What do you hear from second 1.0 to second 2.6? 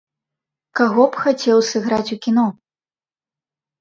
б хацеў сыграць у кіно?